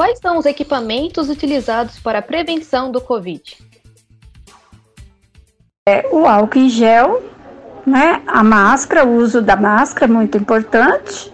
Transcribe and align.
Quais 0.00 0.18
são 0.18 0.38
os 0.38 0.46
equipamentos 0.46 1.28
utilizados 1.28 1.98
para 1.98 2.20
a 2.20 2.22
prevenção 2.22 2.90
do 2.90 3.02
Covid? 3.02 3.58
É, 5.86 6.08
o 6.10 6.26
álcool 6.26 6.58
em 6.58 6.70
gel, 6.70 7.22
né? 7.86 8.22
a 8.26 8.42
máscara, 8.42 9.04
o 9.04 9.16
uso 9.16 9.42
da 9.42 9.56
máscara 9.56 10.10
é 10.10 10.14
muito 10.14 10.38
importante, 10.38 11.30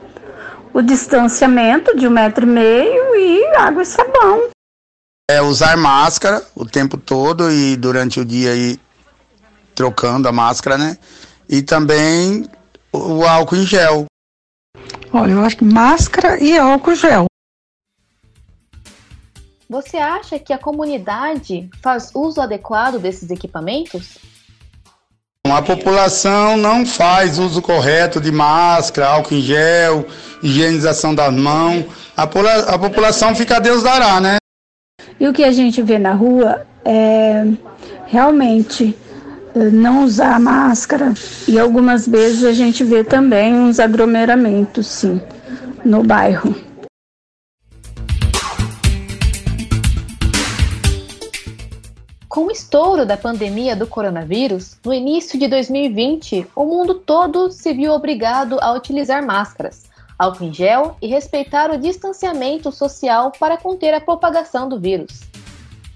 o 0.75 0.83
distanciamento 0.83 1.97
de 1.97 2.09
um 2.09 2.11
metro 2.11 2.45
e 2.45 2.49
meio 2.49 3.15
e 3.15 3.45
água 3.55 3.85
e 3.85 3.87
sabão. 3.87 4.49
É 5.31 5.41
usar 5.41 5.77
máscara 5.77 6.45
o 6.53 6.67
tempo 6.67 6.97
todo 6.97 7.53
e 7.53 7.77
durante 7.77 8.19
o 8.19 8.25
dia 8.25 8.53
ir 8.57 8.81
trocando 9.77 10.29
a 10.29 10.33
máscara, 10.33 10.77
né? 10.77 10.99
E 11.49 11.63
também 11.63 12.51
o 12.93 13.25
álcool 13.25 13.59
em 13.59 13.65
gel. 13.65 14.07
Olha, 15.13 15.31
eu 15.31 15.45
acho 15.45 15.57
que 15.57 15.65
máscara 15.65 16.43
e 16.43 16.59
álcool 16.59 16.97
gel. 16.97 17.27
Você 19.69 19.97
acha 19.97 20.39
que 20.39 20.53
a 20.53 20.59
comunidade 20.59 21.69
faz 21.83 22.13
uso 22.15 22.41
adequado 22.41 23.01
desses 23.01 23.31
equipamentos? 23.31 24.19
A 25.45 25.61
população 25.61 26.57
não 26.57 26.87
faz 26.87 27.39
uso 27.39 27.61
correto 27.61 28.21
de 28.21 28.31
máscara, 28.31 29.09
álcool 29.09 29.35
em 29.35 29.41
gel, 29.41 30.07
higienização 30.43 31.15
das 31.15 31.33
mãos. 31.33 31.85
A, 32.17 32.23
a 32.23 32.79
população 32.79 33.35
fica 33.35 33.57
a 33.57 33.61
Deus 33.61 33.83
dará, 33.83 34.21
né? 34.21 34.37
E 35.19 35.27
o 35.27 35.33
que 35.33 35.43
a 35.43 35.53
gente 35.53 35.83
vê 35.83 35.99
na 35.99 36.13
rua 36.13 36.67
é 36.85 37.45
realmente 38.07 38.97
eh, 39.55 39.71
não 39.71 40.05
usar 40.05 40.39
máscara. 40.39 41.13
E 41.49 41.59
algumas 41.59 42.07
vezes 42.07 42.45
a 42.45 42.53
gente 42.53 42.85
vê 42.85 43.03
também 43.03 43.53
uns 43.55 43.81
aglomeramentos, 43.81 44.87
sim, 44.87 45.21
no 45.85 46.05
bairro. 46.05 46.66
Com 52.37 52.49
o 52.49 52.51
estouro 52.51 53.07
da 53.07 53.17
pandemia 53.17 53.75
do 53.75 53.87
coronavírus, 53.87 54.77
no 54.85 54.93
início 54.93 55.39
de 55.39 55.49
2020, 55.49 56.47
o 56.55 56.67
mundo 56.67 56.97
todo 56.97 57.51
se 57.51 57.73
viu 57.73 57.93
obrigado 57.93 58.59
a 58.61 58.75
utilizar 58.75 59.25
máscaras, 59.25 59.85
álcool 60.19 60.45
em 60.45 60.53
gel 60.53 60.99
e 61.01 61.07
respeitar 61.07 61.71
o 61.71 61.81
distanciamento 61.81 62.71
social 62.71 63.33
para 63.41 63.57
conter 63.57 63.95
a 63.95 64.03
propagação 64.03 64.69
do 64.69 64.79
vírus. 64.79 65.23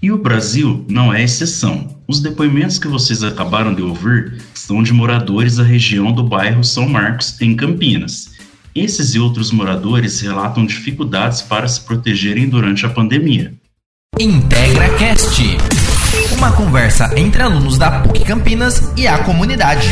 E 0.01 0.11
o 0.11 0.17
Brasil 0.17 0.83
não 0.89 1.13
é 1.13 1.21
exceção. 1.21 1.87
Os 2.07 2.19
depoimentos 2.19 2.79
que 2.79 2.87
vocês 2.87 3.21
acabaram 3.21 3.75
de 3.75 3.83
ouvir 3.83 4.41
são 4.55 4.81
de 4.81 4.91
moradores 4.91 5.57
da 5.57 5.63
região 5.63 6.11
do 6.11 6.23
bairro 6.23 6.63
São 6.63 6.89
Marcos, 6.89 7.39
em 7.39 7.55
Campinas. 7.55 8.31
Esses 8.73 9.13
e 9.13 9.19
outros 9.19 9.51
moradores 9.51 10.19
relatam 10.21 10.65
dificuldades 10.65 11.39
para 11.43 11.67
se 11.67 11.81
protegerem 11.81 12.49
durante 12.49 12.83
a 12.83 12.89
pandemia. 12.89 13.53
Integra 14.19 14.89
Cast 14.97 15.39
uma 16.41 16.51
conversa 16.53 17.07
entre 17.15 17.43
alunos 17.43 17.77
da 17.77 18.01
PUC 18.01 18.25
Campinas 18.25 18.91
e 18.97 19.07
a 19.07 19.23
comunidade. 19.23 19.87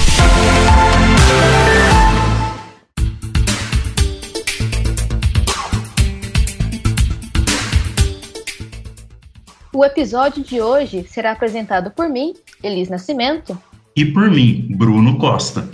O 9.71 9.85
episódio 9.85 10.43
de 10.43 10.59
hoje 10.59 11.05
será 11.07 11.33
apresentado 11.33 11.91
por 11.91 12.09
mim, 12.09 12.33
Elis 12.63 12.89
Nascimento. 12.89 13.55
E 13.95 14.03
por 14.03 14.31
mim, 14.31 14.69
Bruno 14.71 15.19
Costa. 15.19 15.69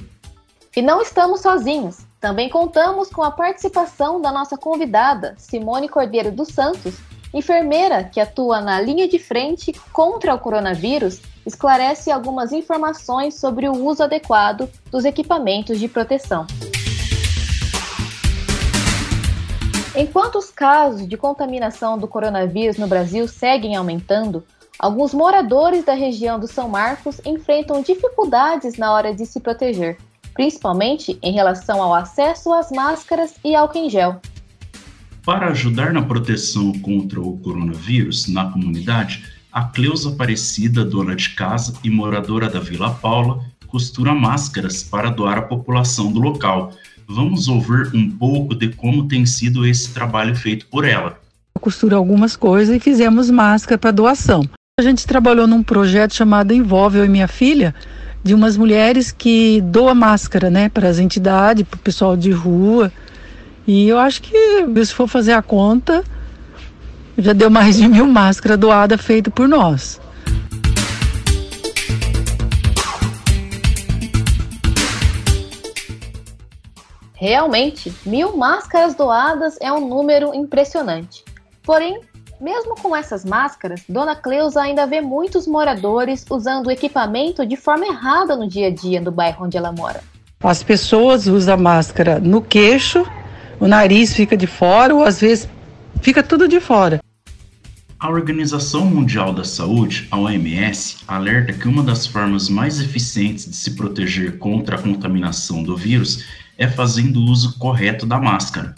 E 0.75 0.81
não 0.81 1.01
estamos 1.01 1.39
sozinhos. 1.39 1.99
Também 2.19 2.49
contamos 2.49 3.09
com 3.09 3.23
a 3.23 3.31
participação 3.31 4.19
da 4.19 4.29
nossa 4.29 4.57
convidada, 4.57 5.35
Simone 5.37 5.87
Cordeiro 5.87 6.33
dos 6.33 6.49
Santos, 6.49 6.95
enfermeira 7.35 8.01
que 8.05 8.19
atua 8.19 8.61
na 8.61 8.79
linha 8.79 9.09
de 9.09 9.19
frente 9.19 9.73
contra 9.91 10.33
o 10.33 10.39
coronavírus, 10.39 11.19
esclarece 11.45 12.09
algumas 12.09 12.53
informações 12.53 13.35
sobre 13.35 13.67
o 13.67 13.73
uso 13.73 14.01
adequado 14.01 14.69
dos 14.89 15.03
equipamentos 15.03 15.77
de 15.77 15.89
proteção. 15.89 16.47
Enquanto 19.97 20.37
os 20.37 20.49
casos 20.49 21.07
de 21.07 21.17
contaminação 21.17 21.97
do 21.97 22.07
coronavírus 22.07 22.77
no 22.77 22.87
Brasil 22.87 23.27
seguem 23.27 23.75
aumentando, 23.75 24.43
alguns 24.79 25.13
moradores 25.13 25.83
da 25.83 25.93
região 25.93 26.39
do 26.39 26.47
São 26.47 26.69
Marcos 26.69 27.21
enfrentam 27.25 27.81
dificuldades 27.81 28.77
na 28.77 28.93
hora 28.93 29.13
de 29.13 29.25
se 29.25 29.39
proteger, 29.39 29.97
principalmente 30.33 31.19
em 31.21 31.33
relação 31.33 31.81
ao 31.81 31.93
acesso 31.93 32.53
às 32.53 32.71
máscaras 32.71 33.35
e 33.43 33.55
álcool 33.55 33.77
em 33.77 33.89
gel. 33.89 34.19
Para 35.25 35.47
ajudar 35.47 35.91
na 35.91 36.03
proteção 36.03 36.71
contra 36.79 37.19
o 37.19 37.37
coronavírus 37.37 38.27
na 38.27 38.45
comunidade, 38.45 39.25
a 39.51 39.63
Cleusa 39.63 40.09
Aparecida, 40.09 40.85
dona 40.85 41.15
de 41.15 41.29
casa 41.29 41.73
e 41.83 41.89
moradora 41.89 42.49
da 42.49 42.59
Vila 42.59 42.91
Paula, 42.91 43.43
costura 43.67 44.13
máscaras 44.13 44.83
para 44.83 45.09
doar 45.09 45.39
à 45.39 45.41
população 45.41 46.11
do 46.11 46.19
local 46.19 46.71
vamos 47.07 47.47
ouvir 47.47 47.91
um 47.93 48.09
pouco 48.09 48.55
de 48.55 48.69
como 48.69 49.07
tem 49.07 49.25
sido 49.25 49.65
esse 49.65 49.89
trabalho 49.91 50.35
feito 50.35 50.65
por 50.67 50.85
ela. 50.85 51.19
Costura 51.59 51.95
algumas 51.95 52.35
coisas 52.35 52.75
e 52.75 52.79
fizemos 52.79 53.29
máscara 53.29 53.77
para 53.77 53.91
doação. 53.91 54.43
A 54.79 54.83
gente 54.83 55.07
trabalhou 55.07 55.47
num 55.47 55.63
projeto 55.63 56.13
chamado 56.13 56.53
Envolve 56.53 56.97
Eu 56.97 57.05
e 57.05 57.09
Minha 57.09 57.27
Filha, 57.27 57.73
de 58.23 58.33
umas 58.33 58.57
mulheres 58.57 59.11
que 59.11 59.61
doa 59.61 59.95
máscara, 59.95 60.49
né, 60.49 60.67
para 60.67 60.89
as 60.89 60.99
entidades, 60.99 61.65
para 61.65 61.77
o 61.77 61.79
pessoal 61.79 62.17
de 62.17 62.31
rua. 62.31 62.91
E 63.67 63.87
eu 63.87 63.97
acho 63.97 64.21
que, 64.21 64.65
se 64.85 64.93
for 64.93 65.07
fazer 65.07 65.33
a 65.33 65.41
conta, 65.41 66.03
já 67.17 67.33
deu 67.33 67.49
mais 67.49 67.77
de 67.77 67.87
mil 67.87 68.05
máscaras 68.05 68.59
doadas 68.59 69.01
feitas 69.01 69.33
por 69.33 69.47
nós. 69.47 69.99
Realmente, 77.15 77.91
mil 78.05 78.37
máscaras 78.37 78.93
doadas 78.93 79.57
é 79.59 79.71
um 79.71 79.87
número 79.87 80.31
impressionante. 80.35 81.23
Porém, 81.63 81.99
mesmo 82.39 82.75
com 82.75 82.95
essas 82.95 83.25
máscaras, 83.25 83.81
Dona 83.89 84.15
Cleusa 84.15 84.61
ainda 84.61 84.85
vê 84.85 85.01
muitos 85.01 85.47
moradores 85.47 86.23
usando 86.29 86.67
o 86.67 86.71
equipamento 86.71 87.43
de 87.45 87.55
forma 87.55 87.87
errada 87.87 88.35
no 88.35 88.47
dia 88.47 88.67
a 88.67 88.69
dia 88.69 89.01
no 89.01 89.11
bairro 89.11 89.45
onde 89.45 89.57
ela 89.57 89.71
mora. 89.71 90.01
As 90.43 90.61
pessoas 90.61 91.25
usam 91.25 91.57
máscara 91.57 92.19
no 92.19 92.41
queixo, 92.41 93.03
o 93.59 93.67
nariz 93.67 94.13
fica 94.13 94.35
de 94.35 94.47
fora, 94.47 94.93
ou 94.93 95.03
às 95.03 95.21
vezes 95.21 95.47
fica 96.01 96.21
tudo 96.21 96.47
de 96.47 96.59
fora. 96.59 97.01
A 97.99 98.09
Organização 98.09 98.85
Mundial 98.85 99.33
da 99.33 99.43
Saúde, 99.43 100.07
a 100.11 100.19
OMS, 100.19 100.97
alerta 101.07 101.53
que 101.53 101.67
uma 101.67 101.81
das 101.81 102.05
formas 102.05 102.49
mais 102.49 102.79
eficientes 102.79 103.49
de 103.49 103.55
se 103.55 103.71
proteger 103.71 104.37
contra 104.37 104.75
a 104.75 104.81
contaminação 104.81 105.63
do 105.63 105.75
vírus 105.75 106.25
é 106.57 106.67
fazendo 106.67 107.19
o 107.19 107.31
uso 107.31 107.57
correto 107.57 108.05
da 108.05 108.19
máscara. 108.19 108.75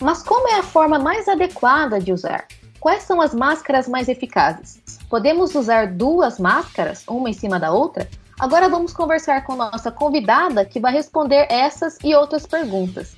Mas 0.00 0.22
como 0.22 0.48
é 0.48 0.58
a 0.58 0.62
forma 0.62 0.98
mais 0.98 1.26
adequada 1.26 1.98
de 1.98 2.12
usar? 2.12 2.46
Quais 2.78 3.02
são 3.02 3.20
as 3.20 3.34
máscaras 3.34 3.88
mais 3.88 4.08
eficazes? 4.08 4.80
Podemos 5.08 5.54
usar 5.54 5.88
duas 5.88 6.38
máscaras, 6.38 7.02
uma 7.08 7.28
em 7.28 7.32
cima 7.32 7.58
da 7.58 7.72
outra? 7.72 8.08
Agora 8.38 8.68
vamos 8.68 8.92
conversar 8.92 9.44
com 9.44 9.56
nossa 9.56 9.90
convidada 9.90 10.64
que 10.64 10.78
vai 10.78 10.92
responder 10.92 11.48
essas 11.50 11.98
e 12.04 12.14
outras 12.14 12.46
perguntas. 12.46 13.16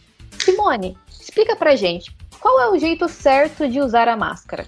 Simone, 0.51 0.99
explica 1.09 1.55
pra 1.55 1.77
gente, 1.77 2.11
qual 2.41 2.61
é 2.61 2.69
o 2.69 2.77
jeito 2.77 3.09
certo 3.09 3.69
de 3.69 3.79
usar 3.81 4.09
a 4.09 4.17
máscara? 4.17 4.67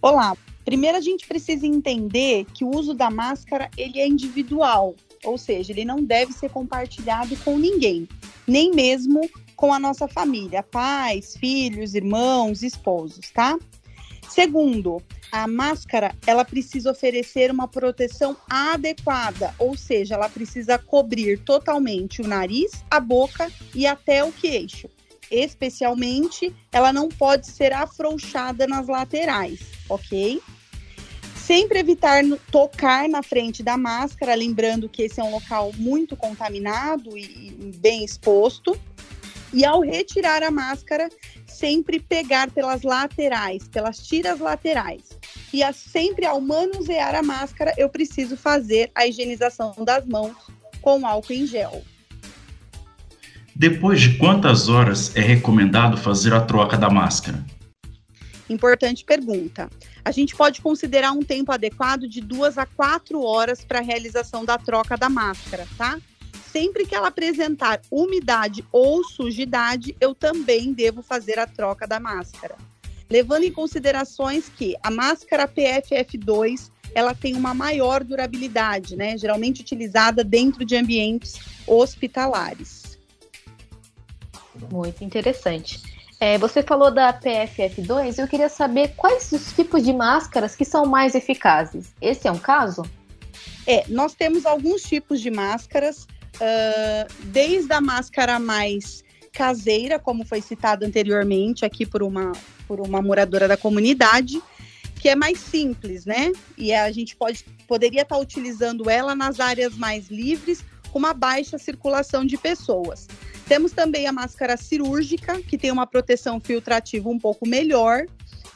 Olá, 0.00 0.36
primeiro 0.64 0.96
a 0.96 1.00
gente 1.00 1.26
precisa 1.26 1.66
entender 1.66 2.46
que 2.54 2.64
o 2.64 2.70
uso 2.70 2.94
da 2.94 3.10
máscara 3.10 3.68
ele 3.76 3.98
é 3.98 4.06
individual, 4.06 4.94
ou 5.24 5.36
seja, 5.36 5.72
ele 5.72 5.84
não 5.84 6.04
deve 6.04 6.32
ser 6.32 6.48
compartilhado 6.48 7.36
com 7.38 7.58
ninguém, 7.58 8.06
nem 8.46 8.70
mesmo 8.70 9.28
com 9.56 9.74
a 9.74 9.80
nossa 9.80 10.06
família, 10.06 10.62
pais, 10.62 11.36
filhos, 11.36 11.96
irmãos, 11.96 12.62
esposos, 12.62 13.30
tá? 13.30 13.58
Segundo, 14.30 15.02
a 15.32 15.46
máscara, 15.48 16.14
ela 16.24 16.44
precisa 16.44 16.90
oferecer 16.92 17.50
uma 17.50 17.66
proteção 17.66 18.36
adequada, 18.48 19.52
ou 19.58 19.76
seja, 19.76 20.14
ela 20.14 20.28
precisa 20.28 20.78
cobrir 20.78 21.40
totalmente 21.40 22.22
o 22.22 22.26
nariz, 22.26 22.84
a 22.90 23.00
boca 23.00 23.50
e 23.74 23.86
até 23.86 24.24
o 24.24 24.32
queixo. 24.32 24.88
Especialmente, 25.30 26.54
ela 26.72 26.92
não 26.92 27.08
pode 27.08 27.48
ser 27.48 27.72
afrouxada 27.72 28.66
nas 28.66 28.86
laterais, 28.86 29.60
ok? 29.88 30.40
Sempre 31.34 31.80
evitar 31.80 32.22
tocar 32.52 33.08
na 33.08 33.24
frente 33.24 33.62
da 33.62 33.76
máscara, 33.76 34.34
lembrando 34.34 34.88
que 34.88 35.02
esse 35.02 35.20
é 35.20 35.24
um 35.24 35.32
local 35.32 35.72
muito 35.76 36.16
contaminado 36.16 37.16
e 37.16 37.74
bem 37.78 38.04
exposto. 38.04 38.78
E 39.52 39.64
ao 39.64 39.80
retirar 39.80 40.42
a 40.42 40.50
máscara, 40.50 41.08
sempre 41.46 41.98
pegar 41.98 42.50
pelas 42.50 42.82
laterais, 42.82 43.66
pelas 43.68 43.98
tiras 44.06 44.38
laterais. 44.38 45.18
E 45.52 45.62
a, 45.62 45.72
sempre 45.72 46.24
ao 46.24 46.40
manusear 46.40 47.14
a 47.14 47.22
máscara, 47.22 47.74
eu 47.76 47.88
preciso 47.88 48.36
fazer 48.36 48.90
a 48.94 49.06
higienização 49.06 49.74
das 49.84 50.06
mãos 50.06 50.36
com 50.80 51.06
álcool 51.06 51.32
em 51.32 51.46
gel. 51.46 51.82
Depois 53.54 54.00
de 54.00 54.16
quantas 54.16 54.68
horas 54.68 55.14
é 55.14 55.20
recomendado 55.20 55.96
fazer 55.96 56.32
a 56.32 56.40
troca 56.40 56.78
da 56.78 56.88
máscara? 56.88 57.44
Importante 58.48 59.04
pergunta. 59.04 59.68
A 60.04 60.10
gente 60.10 60.34
pode 60.34 60.60
considerar 60.60 61.12
um 61.12 61.22
tempo 61.22 61.52
adequado 61.52 62.08
de 62.08 62.20
duas 62.20 62.56
a 62.56 62.66
quatro 62.66 63.22
horas 63.22 63.64
para 63.64 63.78
a 63.78 63.82
realização 63.82 64.44
da 64.44 64.58
troca 64.58 64.96
da 64.96 65.08
máscara, 65.08 65.66
tá? 65.76 65.98
Sempre 66.52 66.84
que 66.84 66.94
ela 66.94 67.08
apresentar 67.08 67.80
umidade 67.90 68.64
ou 68.72 69.04
sujidade, 69.04 69.96
eu 70.00 70.14
também 70.14 70.72
devo 70.72 71.02
fazer 71.02 71.38
a 71.38 71.46
troca 71.46 71.86
da 71.86 72.00
máscara. 72.00 72.56
Levando 73.08 73.44
em 73.44 73.52
considerações 73.52 74.48
que 74.48 74.74
a 74.82 74.90
máscara 74.90 75.46
PFF2 75.46 76.70
ela 76.92 77.14
tem 77.14 77.36
uma 77.36 77.54
maior 77.54 78.02
durabilidade, 78.02 78.96
né? 78.96 79.16
Geralmente 79.16 79.60
utilizada 79.60 80.24
dentro 80.24 80.64
de 80.64 80.76
ambientes 80.76 81.38
hospitalares. 81.66 82.98
Muito 84.72 85.04
interessante. 85.04 85.80
É, 86.18 86.36
você 86.36 86.62
falou 86.62 86.90
da 86.90 87.12
PFF2, 87.12 88.18
eu 88.18 88.28
queria 88.28 88.48
saber 88.48 88.94
quais 88.96 89.30
os 89.32 89.52
tipos 89.52 89.84
de 89.84 89.92
máscaras 89.92 90.54
que 90.54 90.64
são 90.64 90.84
mais 90.84 91.14
eficazes. 91.14 91.94
Esse 92.00 92.28
é 92.28 92.32
um 92.32 92.38
caso? 92.38 92.82
É, 93.66 93.84
nós 93.88 94.14
temos 94.14 94.44
alguns 94.44 94.82
tipos 94.82 95.20
de 95.20 95.30
máscaras, 95.30 96.06
uh, 96.36 97.12
desde 97.24 97.72
a 97.72 97.80
máscara 97.80 98.38
mais 98.38 99.02
caseira, 99.32 99.98
como 99.98 100.24
foi 100.24 100.40
citado 100.40 100.84
anteriormente 100.84 101.64
aqui 101.64 101.86
por 101.86 102.02
uma, 102.02 102.32
por 102.66 102.80
uma 102.80 103.00
moradora 103.00 103.46
da 103.46 103.56
comunidade, 103.56 104.42
que 104.96 105.08
é 105.08 105.14
mais 105.14 105.38
simples, 105.38 106.04
né? 106.04 106.32
E 106.58 106.72
a 106.72 106.90
gente 106.92 107.16
pode, 107.16 107.44
poderia 107.66 108.02
estar 108.02 108.18
utilizando 108.18 108.90
ela 108.90 109.14
nas 109.14 109.40
áreas 109.40 109.74
mais 109.76 110.08
livres, 110.08 110.64
com 110.90 110.98
uma 110.98 111.14
baixa 111.14 111.56
circulação 111.56 112.24
de 112.24 112.36
pessoas. 112.36 113.06
Temos 113.46 113.72
também 113.72 114.06
a 114.06 114.12
máscara 114.12 114.56
cirúrgica, 114.56 115.40
que 115.42 115.56
tem 115.56 115.70
uma 115.70 115.86
proteção 115.86 116.38
filtrativa 116.38 117.08
um 117.08 117.18
pouco 117.18 117.48
melhor, 117.48 118.06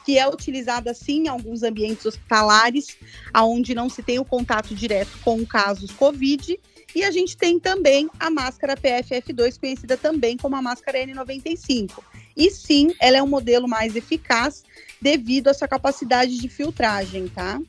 que 0.05 0.19
é 0.19 0.29
utilizada 0.29 0.93
sim 0.93 1.25
em 1.25 1.29
alguns 1.29 1.63
ambientes 1.63 2.05
hospitalares, 2.05 2.97
aonde 3.33 3.75
não 3.75 3.89
se 3.89 4.03
tem 4.03 4.19
o 4.19 4.25
contato 4.25 4.75
direto 4.75 5.19
com 5.25 5.45
casos 5.47 5.91
COVID. 5.93 6.61
E 6.95 7.03
a 7.03 7.11
gente 7.11 7.37
tem 7.37 7.59
também 7.59 8.09
a 8.21 8.31
máscara 8.31 8.77
PFF2, 8.77 9.59
conhecida 9.59 9.97
também 9.97 10.37
como 10.37 10.55
a 10.55 10.63
máscara 10.63 10.99
N95. 10.99 11.91
E 12.37 12.51
sim, 12.51 12.95
ela 13.01 13.17
é 13.17 13.23
um 13.23 13.27
modelo 13.27 13.69
mais 13.69 13.97
eficaz 13.97 14.63
devido 15.01 15.49
à 15.49 15.55
sua 15.55 15.69
capacidade 15.69 16.39
de 16.39 16.49
filtragem, 16.49 17.29
tá? 17.29 17.61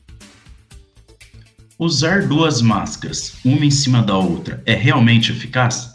Usar 1.78 2.26
duas 2.26 2.62
máscaras, 2.62 3.34
uma 3.44 3.64
em 3.64 3.70
cima 3.70 4.02
da 4.02 4.16
outra, 4.16 4.62
é 4.64 4.74
realmente 4.74 5.30
eficaz? 5.32 5.94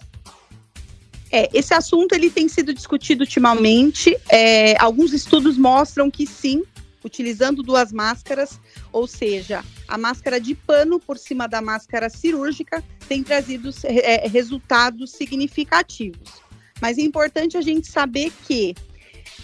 É, 1.31 1.49
esse 1.53 1.73
assunto 1.73 2.13
ele 2.13 2.29
tem 2.29 2.47
sido 2.49 2.73
discutido 2.73 3.21
ultimamente. 3.21 4.15
É, 4.29 4.79
alguns 4.79 5.13
estudos 5.13 5.57
mostram 5.57 6.11
que 6.11 6.27
sim, 6.27 6.61
utilizando 7.03 7.63
duas 7.63 7.91
máscaras, 7.91 8.59
ou 8.91 9.07
seja, 9.07 9.63
a 9.87 9.97
máscara 9.97 10.39
de 10.39 10.55
pano 10.55 10.99
por 10.99 11.17
cima 11.17 11.47
da 11.47 11.61
máscara 11.61 12.09
cirúrgica, 12.09 12.83
tem 13.07 13.23
trazido 13.23 13.69
é, 13.83 14.27
resultados 14.27 15.11
significativos. 15.11 16.41
Mas 16.81 16.97
é 16.97 17.01
importante 17.01 17.57
a 17.57 17.61
gente 17.61 17.87
saber 17.87 18.31
que 18.47 18.73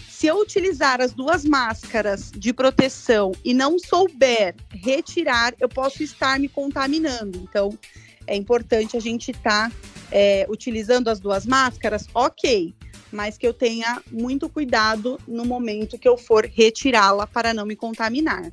se 0.08 0.26
eu 0.26 0.40
utilizar 0.40 1.00
as 1.00 1.12
duas 1.12 1.44
máscaras 1.44 2.32
de 2.34 2.52
proteção 2.52 3.30
e 3.44 3.54
não 3.54 3.78
souber 3.78 4.54
retirar, 4.70 5.54
eu 5.60 5.68
posso 5.68 6.02
estar 6.02 6.40
me 6.40 6.48
contaminando. 6.48 7.38
Então, 7.38 7.78
é 8.26 8.34
importante 8.34 8.96
a 8.96 9.00
gente 9.00 9.30
estar 9.30 9.70
tá, 9.70 9.76
é, 10.10 10.44
utilizando 10.50 11.08
as 11.08 11.20
duas 11.20 11.46
máscaras, 11.46 12.08
ok, 12.12 12.74
mas 13.12 13.38
que 13.38 13.46
eu 13.46 13.54
tenha 13.54 14.02
muito 14.10 14.48
cuidado 14.48 15.20
no 15.26 15.44
momento 15.44 15.98
que 15.98 16.08
eu 16.08 16.16
for 16.16 16.44
retirá-la 16.44 17.26
para 17.26 17.54
não 17.54 17.64
me 17.64 17.76
contaminar. 17.76 18.52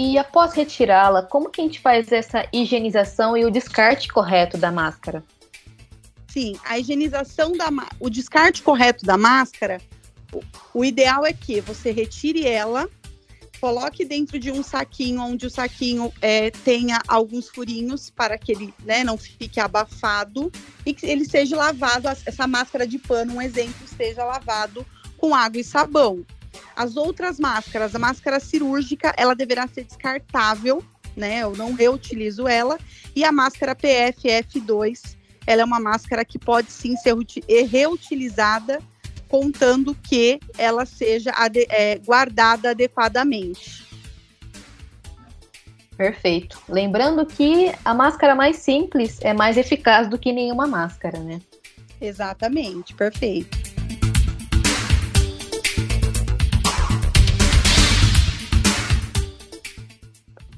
E 0.00 0.16
após 0.16 0.52
retirá-la, 0.52 1.24
como 1.24 1.50
que 1.50 1.60
a 1.60 1.64
gente 1.64 1.80
faz 1.80 2.12
essa 2.12 2.46
higienização 2.52 3.36
e 3.36 3.44
o 3.44 3.50
descarte 3.50 4.06
correto 4.06 4.56
da 4.56 4.70
máscara? 4.70 5.24
Sim, 6.28 6.56
a 6.64 6.78
higienização 6.78 7.50
da 7.50 7.68
o 7.98 8.08
descarte 8.08 8.62
correto 8.62 9.04
da 9.04 9.18
máscara, 9.18 9.80
o, 10.32 10.40
o 10.72 10.84
ideal 10.84 11.26
é 11.26 11.32
que 11.32 11.60
você 11.60 11.90
retire 11.90 12.46
ela, 12.46 12.88
coloque 13.60 14.04
dentro 14.04 14.38
de 14.38 14.52
um 14.52 14.62
saquinho 14.62 15.20
onde 15.20 15.46
o 15.46 15.50
saquinho 15.50 16.12
é, 16.22 16.52
tenha 16.52 17.00
alguns 17.08 17.48
furinhos 17.48 18.08
para 18.08 18.38
que 18.38 18.52
ele 18.52 18.72
né, 18.84 19.02
não 19.02 19.18
fique 19.18 19.58
abafado 19.58 20.52
e 20.86 20.94
que 20.94 21.06
ele 21.06 21.24
seja 21.24 21.56
lavado, 21.56 22.06
essa 22.06 22.46
máscara 22.46 22.86
de 22.86 23.00
pano, 23.00 23.34
um 23.34 23.42
exemplo, 23.42 23.88
seja 23.88 24.24
lavado 24.24 24.86
com 25.16 25.34
água 25.34 25.60
e 25.60 25.64
sabão. 25.64 26.24
As 26.76 26.96
outras 26.96 27.38
máscaras, 27.38 27.94
a 27.94 27.98
máscara 27.98 28.40
cirúrgica, 28.40 29.12
ela 29.16 29.34
deverá 29.34 29.66
ser 29.66 29.84
descartável, 29.84 30.82
né? 31.16 31.40
Eu 31.42 31.56
não 31.56 31.72
reutilizo 31.72 32.46
ela. 32.46 32.78
E 33.14 33.24
a 33.24 33.32
máscara 33.32 33.74
PFF2, 33.74 35.16
ela 35.46 35.62
é 35.62 35.64
uma 35.64 35.80
máscara 35.80 36.24
que 36.24 36.38
pode 36.38 36.70
sim 36.70 36.96
ser 36.96 37.14
reutilizada, 37.66 38.80
contando 39.28 39.94
que 39.94 40.40
ela 40.56 40.86
seja 40.86 41.32
é, 41.70 41.98
guardada 41.98 42.70
adequadamente. 42.70 43.86
Perfeito. 45.96 46.62
Lembrando 46.68 47.26
que 47.26 47.72
a 47.84 47.92
máscara 47.92 48.34
mais 48.34 48.58
simples 48.58 49.18
é 49.20 49.34
mais 49.34 49.56
eficaz 49.56 50.08
do 50.08 50.16
que 50.16 50.32
nenhuma 50.32 50.66
máscara, 50.66 51.18
né? 51.18 51.40
Exatamente, 52.00 52.94
perfeito. 52.94 53.58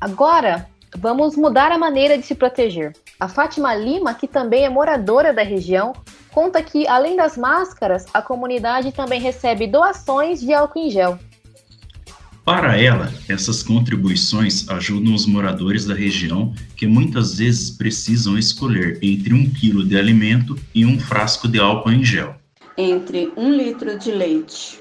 Agora, 0.00 0.66
vamos 0.96 1.36
mudar 1.36 1.70
a 1.70 1.76
maneira 1.76 2.16
de 2.16 2.24
se 2.24 2.34
proteger. 2.34 2.92
A 3.18 3.28
Fátima 3.28 3.74
Lima, 3.74 4.14
que 4.14 4.26
também 4.26 4.64
é 4.64 4.70
moradora 4.70 5.30
da 5.30 5.42
região, 5.42 5.92
conta 6.32 6.62
que, 6.62 6.88
além 6.88 7.16
das 7.16 7.36
máscaras, 7.36 8.06
a 8.14 8.22
comunidade 8.22 8.92
também 8.92 9.20
recebe 9.20 9.66
doações 9.66 10.40
de 10.40 10.54
álcool 10.54 10.78
em 10.78 10.90
gel. 10.90 11.18
Para 12.42 12.80
ela, 12.80 13.12
essas 13.28 13.62
contribuições 13.62 14.66
ajudam 14.70 15.14
os 15.14 15.26
moradores 15.26 15.84
da 15.84 15.94
região 15.94 16.54
que 16.74 16.86
muitas 16.86 17.36
vezes 17.36 17.70
precisam 17.70 18.38
escolher 18.38 18.98
entre 19.02 19.34
um 19.34 19.50
quilo 19.50 19.84
de 19.84 19.98
alimento 19.98 20.58
e 20.74 20.86
um 20.86 20.98
frasco 20.98 21.46
de 21.46 21.60
álcool 21.60 21.92
em 21.92 22.02
gel. 22.02 22.34
Entre 22.78 23.30
um 23.36 23.52
litro 23.52 23.98
de 23.98 24.10
leite 24.10 24.80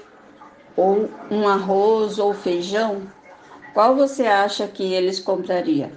ou 0.74 1.10
um 1.30 1.46
arroz 1.46 2.18
ou 2.18 2.32
feijão, 2.32 3.02
qual 3.72 3.94
você 3.94 4.26
acha 4.26 4.66
que 4.66 4.92
eles 4.92 5.20
comprariam? 5.20 5.90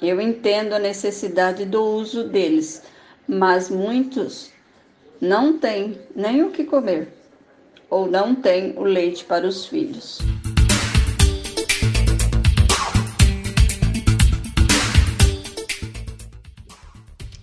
Eu 0.00 0.20
entendo 0.20 0.74
a 0.74 0.78
necessidade 0.78 1.64
do 1.64 1.82
uso 1.82 2.28
deles, 2.28 2.82
mas 3.26 3.70
muitos 3.70 4.50
não 5.20 5.58
têm 5.58 5.98
nem 6.14 6.42
o 6.42 6.50
que 6.50 6.64
comer 6.64 7.08
ou 7.90 8.06
não 8.06 8.34
têm 8.34 8.74
o 8.76 8.82
leite 8.82 9.24
para 9.24 9.46
os 9.46 9.66
filhos. 9.66 10.18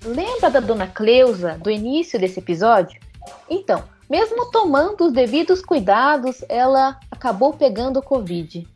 Lembra 0.05 0.51
da 0.51 0.59
dona 0.59 0.85
Cleusa 0.85 1.57
do 1.57 1.71
início 1.71 2.19
desse 2.19 2.39
episódio? 2.39 3.01
Então, 3.49 3.83
mesmo 4.07 4.51
tomando 4.51 5.05
os 5.05 5.11
devidos 5.11 5.63
cuidados, 5.63 6.45
ela 6.47 6.99
acabou 7.09 7.53
pegando 7.53 7.97
o 7.97 8.03
Covid. 8.03 8.74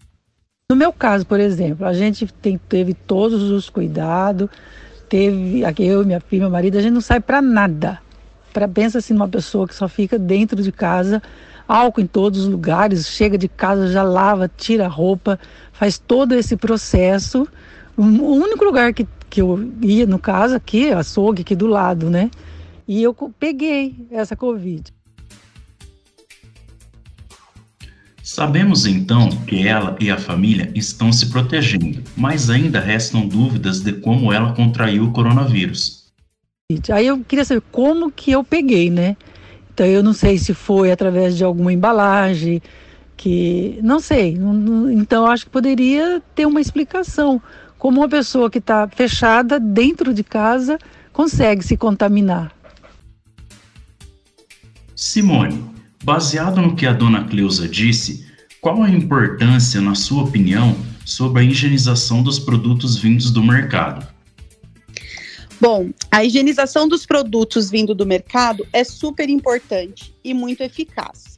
No 0.71 0.75
meu 0.75 0.93
caso, 0.93 1.25
por 1.25 1.39
exemplo, 1.39 1.83
a 1.83 1.93
gente 1.93 2.27
tem, 2.27 2.55
teve 2.55 2.93
todos 2.93 3.41
os 3.41 3.71
cuidados, 3.71 4.47
teve 5.09 5.65
aqui 5.65 5.83
eu, 5.83 6.05
minha 6.05 6.19
filha, 6.19 6.43
meu 6.43 6.51
marido, 6.51 6.77
a 6.77 6.81
gente 6.83 6.93
não 6.93 7.01
sai 7.01 7.19
para 7.19 7.41
nada. 7.41 7.99
Para 8.53 8.67
pensa 8.67 8.99
assim 8.99 9.15
numa 9.15 9.27
pessoa 9.27 9.67
que 9.67 9.73
só 9.73 9.87
fica 9.87 10.19
dentro 10.19 10.61
de 10.61 10.71
casa, 10.71 11.23
álcool 11.67 12.01
em 12.01 12.05
todos 12.05 12.41
os 12.41 12.47
lugares, 12.47 13.07
chega 13.07 13.35
de 13.35 13.47
casa 13.47 13.87
já 13.87 14.03
lava, 14.03 14.47
tira 14.47 14.85
a 14.85 14.87
roupa, 14.87 15.39
faz 15.73 15.97
todo 15.97 16.35
esse 16.35 16.55
processo. 16.55 17.47
O 17.97 18.03
único 18.03 18.63
lugar 18.63 18.93
que, 18.93 19.07
que 19.27 19.41
eu 19.41 19.71
ia 19.81 20.05
no 20.05 20.19
caso 20.19 20.53
aqui, 20.55 20.91
açougue 20.91 21.41
aqui 21.41 21.55
do 21.55 21.65
lado, 21.65 22.11
né? 22.11 22.29
E 22.87 23.01
eu 23.01 23.15
peguei 23.39 24.07
essa 24.11 24.35
covid. 24.35 24.93
Sabemos 28.31 28.85
então 28.85 29.27
que 29.47 29.67
ela 29.67 29.97
e 29.99 30.11
a 30.11 30.15
família 30.15 30.71
estão 30.75 31.11
se 31.11 31.31
protegendo, 31.31 32.03
mas 32.15 32.47
ainda 32.47 32.79
restam 32.79 33.27
dúvidas 33.27 33.81
de 33.81 33.91
como 33.91 34.31
ela 34.31 34.53
contraiu 34.53 35.05
o 35.05 35.11
coronavírus. 35.11 36.11
Aí 36.91 37.07
eu 37.07 37.19
queria 37.21 37.43
saber 37.43 37.63
como 37.71 38.11
que 38.11 38.29
eu 38.29 38.43
peguei, 38.43 38.91
né? 38.91 39.17
Então 39.73 39.83
eu 39.83 40.03
não 40.03 40.13
sei 40.13 40.37
se 40.37 40.53
foi 40.53 40.91
através 40.91 41.35
de 41.35 41.43
alguma 41.43 41.73
embalagem, 41.73 42.61
que 43.17 43.79
não 43.81 43.99
sei. 43.99 44.37
Então 44.91 45.25
acho 45.25 45.45
que 45.45 45.51
poderia 45.51 46.21
ter 46.35 46.45
uma 46.45 46.61
explicação 46.61 47.41
como 47.79 47.99
uma 48.01 48.07
pessoa 48.07 48.47
que 48.47 48.59
está 48.59 48.87
fechada 48.87 49.59
dentro 49.59 50.13
de 50.13 50.23
casa 50.23 50.77
consegue 51.11 51.63
se 51.63 51.75
contaminar. 51.75 52.51
Simone, 54.95 55.78
Baseado 56.03 56.61
no 56.61 56.75
que 56.75 56.85
a 56.85 56.93
dona 56.93 57.25
Cleusa 57.25 57.67
disse, 57.67 58.25
qual 58.61 58.83
a 58.83 58.89
importância, 58.89 59.81
na 59.81 59.95
sua 59.95 60.23
opinião, 60.23 60.77
sobre 61.05 61.41
a 61.41 61.45
higienização 61.45 62.23
dos 62.23 62.39
produtos 62.39 62.97
vindos 62.97 63.31
do 63.31 63.43
mercado? 63.43 64.07
Bom, 65.61 65.89
a 66.09 66.23
higienização 66.23 66.87
dos 66.87 67.05
produtos 67.05 67.69
vindo 67.69 67.93
do 67.93 68.05
mercado 68.05 68.65
é 68.71 68.83
super 68.83 69.29
importante 69.29 70.15
e 70.23 70.33
muito 70.33 70.61
eficaz. 70.61 71.37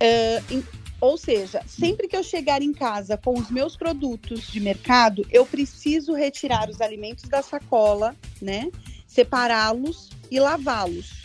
Uh, 0.00 0.64
ou 0.98 1.18
seja, 1.18 1.60
sempre 1.66 2.08
que 2.08 2.16
eu 2.16 2.22
chegar 2.22 2.62
em 2.62 2.72
casa 2.72 3.18
com 3.18 3.38
os 3.38 3.50
meus 3.50 3.76
produtos 3.76 4.46
de 4.50 4.60
mercado, 4.60 5.26
eu 5.30 5.44
preciso 5.44 6.14
retirar 6.14 6.70
os 6.70 6.80
alimentos 6.80 7.24
da 7.28 7.42
sacola, 7.42 8.16
né? 8.40 8.70
Separá-los 9.06 10.08
e 10.30 10.40
lavá-los. 10.40 11.23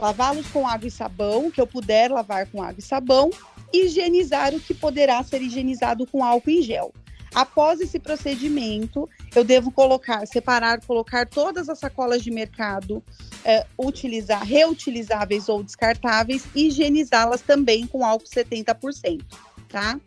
Lavá-los 0.00 0.46
com 0.48 0.66
água 0.66 0.88
e 0.88 0.90
sabão, 0.90 1.50
que 1.50 1.60
eu 1.60 1.66
puder 1.66 2.10
lavar 2.10 2.46
com 2.46 2.62
água 2.62 2.78
e 2.78 2.82
sabão, 2.82 3.30
higienizar 3.72 4.54
o 4.54 4.60
que 4.60 4.72
poderá 4.72 5.22
ser 5.22 5.42
higienizado 5.42 6.06
com 6.06 6.24
álcool 6.24 6.50
em 6.50 6.62
gel. 6.62 6.92
Após 7.34 7.80
esse 7.80 7.98
procedimento, 8.00 9.08
eu 9.36 9.44
devo 9.44 9.70
colocar, 9.70 10.26
separar, 10.26 10.80
colocar 10.84 11.28
todas 11.28 11.68
as 11.68 11.78
sacolas 11.78 12.22
de 12.22 12.30
mercado, 12.30 13.02
é, 13.44 13.64
utilizar 13.78 14.42
reutilizáveis 14.42 15.48
ou 15.48 15.62
descartáveis 15.62 16.44
e 16.54 16.66
higienizá-las 16.66 17.40
também 17.40 17.86
com 17.86 18.04
álcool 18.04 18.26
70%, 18.26 19.22
tá? 19.68 20.00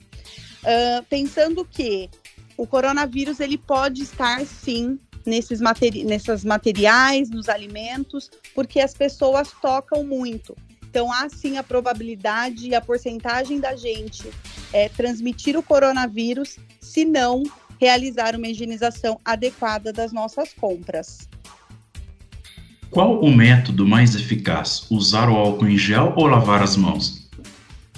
Uh, 0.64 1.04
pensando 1.10 1.66
que 1.66 2.10
o 2.58 2.68
coronavírus 2.68 3.40
ele 3.40 3.58
pode 3.58 4.04
estar 4.04 4.46
sim 4.46 4.98
nesses 5.26 5.62
materi 5.62 6.04
nesses 6.04 6.44
materiais, 6.44 7.30
nos 7.30 7.50
alimentos, 7.50 8.30
porque 8.54 8.80
as 8.80 8.94
pessoas 8.94 9.52
tocam 9.62 10.04
muito. 10.04 10.56
Então, 10.84 11.12
há 11.12 11.28
sim 11.28 11.58
a 11.58 11.64
probabilidade 11.64 12.68
e 12.68 12.76
a 12.76 12.82
porcentagem 12.82 13.60
da 13.60 13.76
gente 13.76 14.30
é, 14.72 14.90
transmitir 14.90 15.58
o 15.58 15.64
coronavírus 15.64 16.58
se 16.80 17.04
não 17.04 17.42
realizar 17.80 18.36
uma 18.36 18.48
higienização 18.48 19.20
adequada 19.26 19.92
das 19.92 20.14
nossas 20.14 20.54
compras. 20.54 21.28
Qual 22.92 23.20
o 23.22 23.36
método 23.36 23.88
mais 23.88 24.14
eficaz? 24.14 24.86
Usar 24.92 25.28
o 25.30 25.36
álcool 25.36 25.68
em 25.68 25.78
gel 25.78 26.14
ou 26.16 26.28
lavar 26.28 26.62
as 26.62 26.78
mãos? 26.78 27.28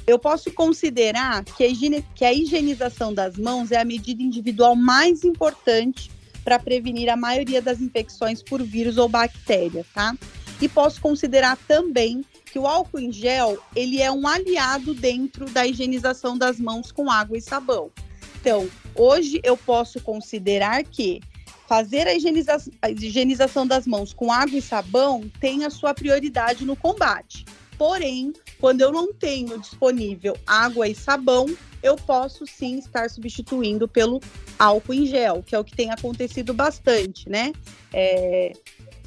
Eu 0.08 0.18
posso 0.18 0.50
considerar 0.54 1.44
que 1.44 1.66
a, 1.66 1.68
higiene, 1.68 2.06
que 2.16 2.24
a 2.24 2.32
higienização 2.32 3.14
das 3.14 3.36
mãos 3.36 3.72
é 3.72 3.82
a 3.82 3.84
medida 3.84 4.24
individual 4.24 4.74
mais 4.74 5.26
importante 5.26 6.10
para 6.46 6.60
prevenir 6.60 7.10
a 7.10 7.18
maioria 7.18 7.62
das 7.62 7.82
infecções 7.82 8.42
por 8.44 8.62
vírus 8.62 8.98
ou 8.98 9.10
bactéria, 9.10 9.84
tá? 9.94 10.16
E 10.62 10.70
posso 10.70 11.02
considerar 11.02 11.58
também 11.68 12.24
que 12.46 12.60
o 12.60 12.68
álcool 12.68 13.00
em 13.00 13.12
gel, 13.12 13.58
ele 13.76 14.02
é 14.02 14.10
um 14.10 14.26
aliado 14.26 14.94
dentro 14.94 15.46
da 15.50 15.68
higienização 15.68 16.38
das 16.38 16.58
mãos 16.60 16.92
com 16.92 17.12
água 17.12 17.38
e 17.38 17.42
sabão. 17.42 17.92
Então, 18.40 18.70
hoje 18.96 19.42
eu 19.44 19.58
posso 19.58 20.00
considerar 20.00 20.84
que 20.84 21.20
fazer 21.68 22.08
a, 22.08 22.14
higieniza 22.14 22.58
a 22.82 22.92
higienização 22.92 23.66
das 23.66 23.88
mãos 23.88 24.14
com 24.14 24.32
água 24.32 24.58
e 24.58 24.62
sabão 24.62 25.30
tem 25.40 25.66
a 25.66 25.70
sua 25.70 25.94
prioridade 25.94 26.64
no 26.64 26.76
combate. 26.76 27.44
Porém, 27.78 28.32
quando 28.60 28.82
eu 28.82 28.92
não 28.92 29.12
tenho 29.12 29.60
disponível 29.60 30.38
água 30.46 30.88
e 30.88 30.96
sabão, 30.96 31.48
eu 31.86 31.96
posso 31.96 32.48
sim 32.48 32.80
estar 32.80 33.08
substituindo 33.12 33.88
pelo 33.88 34.20
álcool 34.58 34.96
em 34.96 35.06
gel, 35.06 35.44
que 35.44 35.54
é 35.54 35.60
o 35.60 35.64
que 35.64 35.76
tem 35.76 35.92
acontecido 35.92 36.52
bastante, 36.52 37.30
né? 37.30 37.54
É, 37.94 38.54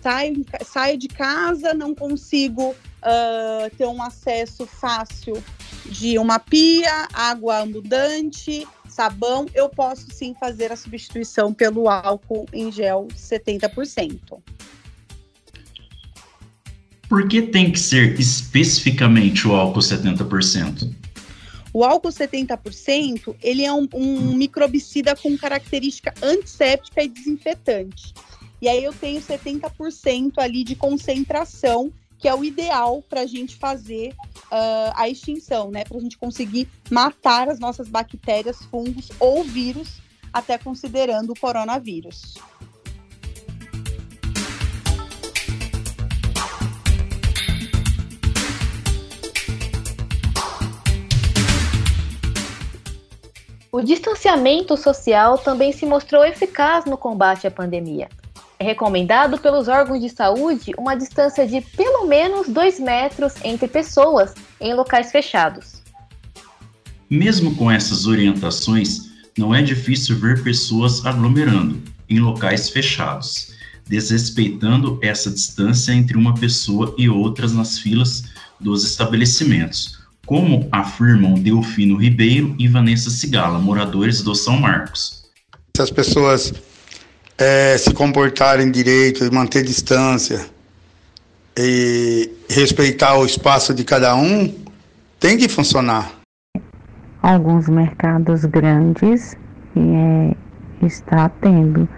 saio, 0.00 0.47
saio 0.64 0.97
de 0.97 1.08
casa, 1.08 1.75
não 1.75 1.92
consigo 1.92 2.70
uh, 2.70 3.76
ter 3.76 3.85
um 3.85 4.00
acesso 4.00 4.64
fácil 4.64 5.42
de 5.87 6.18
uma 6.20 6.38
pia, 6.38 7.08
água 7.12 7.58
abundante, 7.58 8.64
sabão, 8.88 9.47
eu 9.54 9.68
posso 9.68 10.06
sim 10.12 10.32
fazer 10.38 10.70
a 10.70 10.76
substituição 10.76 11.52
pelo 11.52 11.88
álcool 11.88 12.47
em 12.52 12.70
gel 12.70 13.08
70%. 13.08 14.20
Por 17.08 17.26
que 17.26 17.42
tem 17.42 17.73
que 17.73 17.80
ser 17.80 18.20
especificamente 18.20 19.49
o 19.49 19.56
álcool 19.56 19.80
70%? 19.80 21.08
O 21.78 21.85
álcool 21.85 22.08
70%, 22.08 23.37
ele 23.40 23.64
é 23.64 23.73
um, 23.73 23.87
um 23.94 24.35
microbicida 24.35 25.14
com 25.14 25.38
característica 25.38 26.12
antisséptica 26.20 27.04
e 27.04 27.08
desinfetante. 27.08 28.12
E 28.61 28.68
aí 28.68 28.82
eu 28.82 28.92
tenho 28.92 29.20
70% 29.20 30.38
ali 30.38 30.64
de 30.64 30.75
concentração 30.75 31.92
que 32.18 32.26
é 32.26 32.35
o 32.35 32.44
ideal 32.44 33.00
para 33.08 33.20
a 33.20 33.26
gente 33.26 33.54
fazer 33.54 34.08
uh, 34.47 34.90
a 34.97 35.08
extinção, 35.08 35.70
né? 35.70 35.85
Para 35.85 35.99
a 35.99 36.00
gente 36.00 36.18
conseguir 36.18 36.68
matar 36.90 37.49
as 37.49 37.61
nossas 37.61 37.88
bactérias, 37.88 38.58
fungos 38.64 39.11
ou 39.20 39.44
vírus, 39.44 40.00
até 40.32 40.58
considerando 40.58 41.30
o 41.30 41.38
coronavírus. 41.38 42.35
O 53.78 53.82
distanciamento 53.85 54.76
social 54.76 55.38
também 55.38 55.70
se 55.70 55.87
mostrou 55.87 56.25
eficaz 56.25 56.85
no 56.85 56.99
combate 56.99 57.47
à 57.47 57.50
pandemia. 57.50 58.08
É 58.58 58.64
recomendado 58.64 59.38
pelos 59.38 59.68
órgãos 59.68 60.00
de 60.00 60.08
saúde 60.08 60.73
uma 60.76 60.97
distância 60.97 61.47
de 61.47 61.61
pelo 61.61 62.04
menos 62.08 62.49
2 62.49 62.80
metros 62.80 63.35
entre 63.44 63.68
pessoas 63.68 64.35
em 64.61 64.75
locais 64.75 65.12
fechados. 65.12 65.80
Mesmo 67.08 67.54
com 67.54 67.70
essas 67.70 68.04
orientações, 68.04 69.12
não 69.38 69.54
é 69.54 69.62
difícil 69.62 70.18
ver 70.18 70.42
pessoas 70.42 71.06
aglomerando 71.06 71.80
em 72.11 72.18
locais 72.18 72.68
fechados, 72.68 73.54
desrespeitando 73.87 74.99
essa 75.00 75.30
distância 75.30 75.92
entre 75.92 76.16
uma 76.16 76.35
pessoa 76.35 76.92
e 76.99 77.08
outras 77.08 77.52
nas 77.52 77.78
filas 77.78 78.25
dos 78.58 78.82
estabelecimentos, 78.82 79.98
como 80.28 80.68
afirmam 80.70 81.32
Delfino 81.32 81.97
Ribeiro 81.97 82.54
e 82.58 82.68
Vanessa 82.68 83.08
Cigala, 83.08 83.58
moradores 83.58 84.20
do 84.20 84.35
São 84.35 84.58
Marcos. 84.58 85.25
Essas 85.75 85.90
pessoas 85.90 86.52
é, 87.38 87.78
se 87.78 87.94
comportarem 87.94 88.70
direito 88.70 89.25
e 89.25 89.30
manter 89.30 89.64
distância 89.64 90.44
e 91.56 92.30
respeitar 92.50 93.16
o 93.16 93.25
espaço 93.25 93.73
de 93.73 93.82
cada 93.85 94.14
um, 94.16 94.54
tem 95.18 95.38
que 95.38 95.49
funcionar. 95.49 96.12
Alguns 97.23 97.66
mercados 97.66 98.44
grandes 98.44 99.35
é, 99.75 100.37
está 100.85 101.30
tendo 101.40 101.88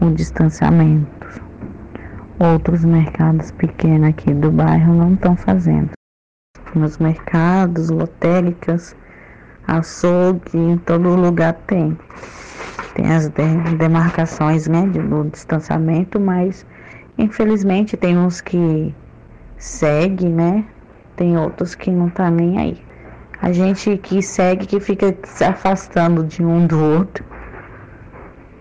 um 0.00 0.14
distanciamento. 0.14 1.42
Outros 2.40 2.82
mercados 2.82 3.50
pequenos 3.50 4.08
aqui 4.08 4.32
do 4.32 4.50
bairro 4.50 4.94
não 4.94 5.12
estão 5.12 5.36
fazendo. 5.36 5.97
Nos 6.74 6.98
mercados, 6.98 7.90
lotéricas, 7.90 8.94
açougue, 9.66 10.56
em 10.56 10.76
todo 10.78 11.14
lugar 11.14 11.54
tem 11.66 11.96
tem 12.94 13.12
as 13.12 13.28
demarcações 13.78 14.66
né, 14.66 14.84
do 14.86 15.30
distanciamento, 15.30 16.18
mas 16.18 16.66
infelizmente 17.16 17.96
tem 17.96 18.18
uns 18.18 18.40
que 18.40 18.92
segue, 19.56 20.28
né? 20.28 20.64
Tem 21.14 21.38
outros 21.38 21.76
que 21.76 21.92
não 21.92 22.08
tá 22.10 22.28
nem 22.28 22.58
aí. 22.58 22.82
A 23.40 23.52
gente 23.52 23.96
que 23.98 24.20
segue 24.20 24.66
que 24.66 24.80
fica 24.80 25.16
se 25.24 25.44
afastando 25.44 26.24
de 26.24 26.44
um 26.44 26.66
do 26.66 26.82
outro 26.82 27.24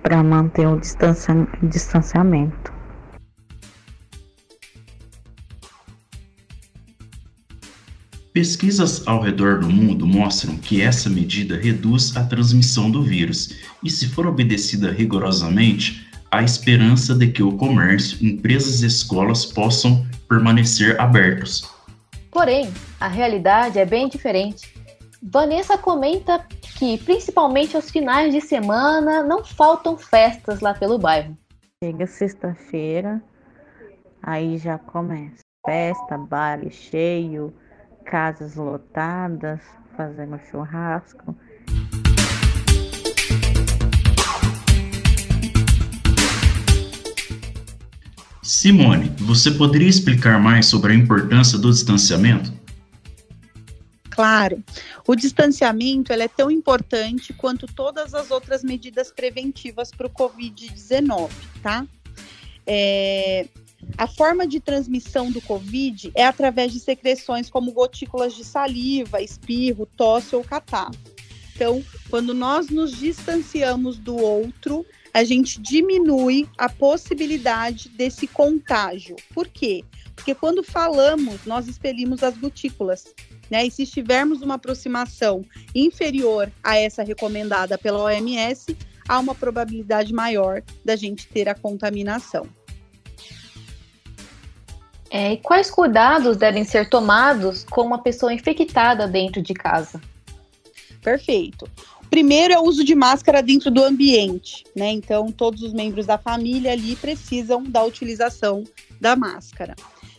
para 0.03 0.21
manter 0.21 0.67
o 0.67 0.79
distanciamento. 1.63 2.76
Pesquisas 8.37 9.07
ao 9.07 9.19
redor 9.19 9.61
do 9.61 9.67
mundo 9.67 10.05
mostram 10.05 10.55
que 10.57 10.79
essa 10.79 11.09
medida 11.09 11.57
reduz 11.57 12.15
a 12.15 12.23
transmissão 12.23 12.91
do 12.91 13.01
vírus 13.01 13.49
e, 13.83 13.89
se 13.89 14.07
for 14.07 14.27
obedecida 14.27 14.91
rigorosamente, 14.91 16.07
há 16.29 16.43
esperança 16.43 17.15
de 17.15 17.31
que 17.31 17.41
o 17.41 17.57
comércio, 17.57 18.23
empresas 18.23 18.83
e 18.83 18.85
escolas 18.85 19.43
possam 19.43 20.05
permanecer 20.29 21.01
abertos. 21.01 21.67
Porém, 22.29 22.71
a 22.99 23.07
realidade 23.07 23.79
é 23.79 23.85
bem 23.85 24.07
diferente. 24.07 24.71
Vanessa 25.19 25.75
comenta 25.75 26.45
que, 26.77 26.99
principalmente 26.99 27.75
aos 27.75 27.89
finais 27.89 28.31
de 28.31 28.39
semana, 28.39 29.23
não 29.23 29.43
faltam 29.43 29.97
festas 29.97 30.59
lá 30.59 30.75
pelo 30.75 30.99
bairro. 30.99 31.35
Chega 31.83 32.05
sexta-feira, 32.05 33.19
aí 34.21 34.59
já 34.59 34.77
começa 34.77 35.41
festa, 35.65 36.19
baile 36.19 36.69
cheio 36.69 37.51
casas 38.09 38.55
lotadas, 38.55 39.59
fazendo 39.95 40.39
churrasco. 40.49 41.35
Simone, 48.41 49.13
você 49.19 49.51
poderia 49.51 49.89
explicar 49.89 50.39
mais 50.39 50.67
sobre 50.67 50.93
a 50.93 50.95
importância 50.95 51.57
do 51.57 51.71
distanciamento? 51.71 52.57
claro, 54.17 54.63
o 55.07 55.15
distanciamento 55.15 56.11
é 56.11 56.27
tão 56.27 56.49
importante 56.49 57.33
quanto 57.33 57.67
todas 57.67 58.15
as 58.15 58.31
outras 58.31 58.63
medidas 58.63 59.11
preventivas 59.11 59.91
para 59.91 60.07
o 60.07 60.09
Covid-19, 60.09 61.29
tá? 61.61 61.85
É, 62.65 63.45
a 63.95 64.07
forma 64.07 64.47
de 64.47 64.59
transmissão 64.59 65.31
do 65.31 65.41
Covid 65.41 66.11
é 66.15 66.25
através 66.25 66.73
de 66.73 66.79
secreções 66.79 67.49
como 67.49 67.71
gotículas 67.71 68.35
de 68.35 68.43
saliva, 68.43 69.21
espirro, 69.21 69.85
tosse 69.85 70.35
ou 70.35 70.43
catarro. 70.43 70.95
Então, 71.55 71.83
quando 72.09 72.33
nós 72.33 72.69
nos 72.69 72.95
distanciamos 72.95 73.97
do 73.97 74.15
outro, 74.15 74.85
a 75.11 75.23
gente 75.23 75.59
diminui 75.59 76.47
a 76.57 76.69
possibilidade 76.69 77.89
desse 77.89 78.27
contágio. 78.27 79.15
Por 79.33 79.47
quê? 79.47 79.83
Porque 80.15 80.35
quando 80.35 80.63
falamos, 80.63 81.45
nós 81.45 81.67
expelimos 81.67 82.21
as 82.21 82.37
gotículas. 82.37 83.15
Né? 83.49 83.65
E 83.65 83.71
se 83.71 83.83
estivermos 83.83 84.41
uma 84.41 84.55
aproximação 84.55 85.43
inferior 85.73 86.51
a 86.63 86.77
essa 86.77 87.01
recomendada 87.01 87.77
pela 87.77 88.03
OMS, 88.03 88.77
há 89.07 89.19
uma 89.19 89.33
probabilidade 89.33 90.13
maior 90.13 90.61
da 90.85 90.95
gente 90.95 91.27
ter 91.27 91.49
a 91.49 91.55
contaminação. 91.55 92.47
É, 95.09 95.33
e 95.33 95.37
quais 95.37 95.69
cuidados 95.71 96.37
devem 96.37 96.63
ser 96.63 96.89
tomados 96.89 97.63
com 97.63 97.81
uma 97.81 97.99
pessoa 97.99 98.33
infectada 98.33 99.07
dentro 99.07 99.41
de 99.41 99.53
casa? 99.53 100.01
Perfeito. 101.01 101.69
Primeiro 102.09 102.53
é 102.53 102.59
o 102.59 102.63
uso 102.63 102.83
de 102.83 102.95
máscara 102.95 103.41
dentro 103.41 103.69
do 103.69 103.83
ambiente, 103.83 104.65
né? 104.75 104.91
Então, 104.91 105.31
todos 105.31 105.61
os 105.61 105.73
membros 105.73 106.05
da 106.05 106.17
família 106.17 106.71
ali 106.71 106.95
precisam 106.95 107.63
da 107.63 107.83
utilização 107.83 108.63
da 108.99 109.15
máscara. 109.15 109.75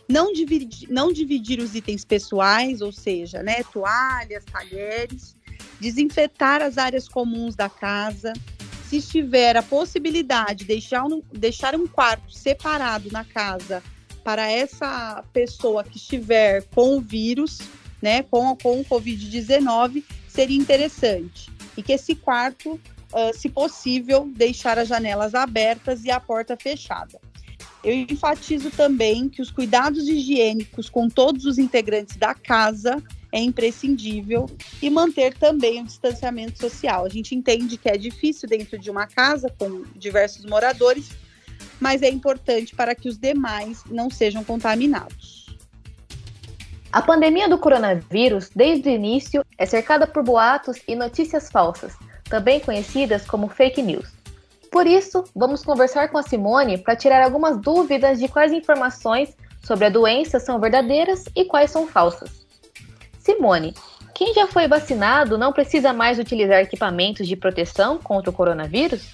Não 0.07 0.33
dividir, 0.33 0.89
não 0.89 1.11
dividir 1.11 1.59
os 1.59 1.75
itens 1.75 2.03
pessoais, 2.03 2.81
ou 2.81 2.91
seja, 2.91 3.43
né, 3.43 3.63
toalhas, 3.71 4.43
talheres, 4.45 5.35
desinfetar 5.79 6.61
as 6.61 6.77
áreas 6.77 7.07
comuns 7.07 7.55
da 7.55 7.69
casa. 7.69 8.33
Se 8.87 8.97
estiver 8.97 9.55
a 9.55 9.61
possibilidade 9.61 10.59
de 10.59 10.65
deixar 10.65 11.03
um, 11.03 11.21
deixar 11.31 11.75
um 11.75 11.85
quarto 11.85 12.31
separado 12.31 13.11
na 13.11 13.23
casa 13.23 13.83
para 14.23 14.49
essa 14.51 15.23
pessoa 15.33 15.83
que 15.83 15.97
estiver 15.97 16.63
com 16.75 16.97
o 16.97 17.01
vírus, 17.01 17.59
né, 18.01 18.23
com, 18.23 18.55
com 18.55 18.79
o 18.79 18.85
Covid-19, 18.85 20.03
seria 20.27 20.57
interessante. 20.57 21.49
E 21.75 21.83
que 21.83 21.93
esse 21.93 22.15
quarto, 22.15 22.73
uh, 22.73 23.37
se 23.37 23.49
possível, 23.49 24.29
deixar 24.35 24.77
as 24.77 24.87
janelas 24.87 25.35
abertas 25.35 26.03
e 26.03 26.11
a 26.11 26.19
porta 26.19 26.57
fechada. 26.57 27.19
Eu 27.83 27.93
enfatizo 27.93 28.69
também 28.71 29.29
que 29.29 29.41
os 29.41 29.51
cuidados 29.51 30.07
higiênicos 30.07 30.89
com 30.89 31.07
todos 31.07 31.45
os 31.45 31.57
integrantes 31.57 32.17
da 32.17 32.33
casa 32.33 33.01
é 33.31 33.39
imprescindível 33.39 34.49
e 34.81 34.89
manter 34.89 35.33
também 35.33 35.81
o 35.81 35.85
distanciamento 35.85 36.59
social. 36.59 37.05
A 37.05 37.09
gente 37.09 37.35
entende 37.35 37.77
que 37.77 37.87
é 37.87 37.97
difícil 37.97 38.49
dentro 38.49 38.77
de 38.77 38.89
uma 38.89 39.07
casa 39.07 39.53
com 39.57 39.83
diversos 39.95 40.45
moradores, 40.45 41.09
mas 41.79 42.01
é 42.01 42.09
importante 42.09 42.75
para 42.75 42.93
que 42.93 43.07
os 43.07 43.17
demais 43.17 43.83
não 43.89 44.09
sejam 44.09 44.43
contaminados. 44.43 45.47
A 46.91 47.01
pandemia 47.01 47.47
do 47.47 47.57
coronavírus, 47.57 48.49
desde 48.55 48.89
o 48.89 48.91
início, 48.91 49.45
é 49.57 49.65
cercada 49.65 50.07
por 50.07 50.23
boatos 50.23 50.77
e 50.87 50.95
notícias 50.95 51.49
falsas, 51.49 51.95
também 52.23 52.59
conhecidas 52.59 53.25
como 53.25 53.47
fake 53.47 53.81
news. 53.81 54.11
Por 54.71 54.87
isso, 54.87 55.23
vamos 55.35 55.63
conversar 55.63 56.09
com 56.09 56.17
a 56.17 56.23
Simone 56.23 56.77
para 56.77 56.95
tirar 56.95 57.23
algumas 57.23 57.57
dúvidas 57.57 58.19
de 58.19 58.27
quais 58.27 58.51
informações 58.51 59.35
sobre 59.63 59.85
a 59.85 59.89
doença 59.89 60.39
são 60.39 60.59
verdadeiras 60.59 61.25
e 61.35 61.45
quais 61.45 61.69
são 61.69 61.87
falsas. 61.87 62.45
Simone, 63.19 63.75
quem 64.13 64.33
já 64.33 64.47
foi 64.47 64.67
vacinado 64.67 65.37
não 65.37 65.53
precisa 65.53 65.93
mais 65.93 66.17
utilizar 66.17 66.59
equipamentos 66.59 67.27
de 67.27 67.35
proteção 67.35 67.97
contra 67.97 68.29
o 68.29 68.33
coronavírus? 68.33 69.11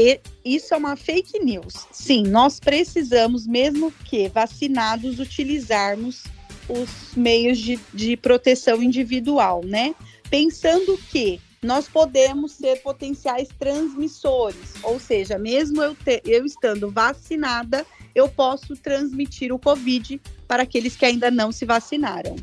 E 0.00 0.20
isso 0.44 0.72
é 0.72 0.76
uma 0.76 0.94
fake 0.94 1.40
news. 1.40 1.74
Sim, 1.90 2.22
nós 2.22 2.60
precisamos, 2.60 3.48
mesmo 3.48 3.92
que 4.04 4.28
vacinados, 4.28 5.18
utilizarmos 5.18 6.22
os 6.68 7.16
meios 7.16 7.58
de, 7.58 7.80
de 7.92 8.16
proteção 8.16 8.80
individual, 8.80 9.60
né? 9.64 9.96
Pensando 10.30 10.96
que 11.10 11.40
nós 11.60 11.88
podemos 11.88 12.52
ser 12.52 12.76
potenciais 12.76 13.48
transmissores, 13.58 14.74
ou 14.84 15.00
seja, 15.00 15.36
mesmo 15.36 15.82
eu, 15.82 15.96
te, 15.96 16.22
eu 16.24 16.46
estando 16.46 16.88
vacinada, 16.92 17.84
eu 18.14 18.28
posso 18.28 18.76
transmitir 18.76 19.52
o 19.52 19.58
Covid 19.58 20.20
para 20.46 20.62
aqueles 20.62 20.94
que 20.94 21.06
ainda 21.06 21.28
não 21.28 21.50
se 21.50 21.64
vacinaram. 21.64 22.36